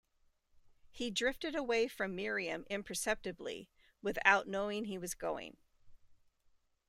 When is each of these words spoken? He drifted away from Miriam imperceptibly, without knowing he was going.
He 0.89 1.11
drifted 1.11 1.53
away 1.55 1.87
from 1.87 2.15
Miriam 2.15 2.65
imperceptibly, 2.71 3.69
without 4.01 4.47
knowing 4.47 4.85
he 4.85 4.97
was 4.97 5.13
going. 5.13 5.57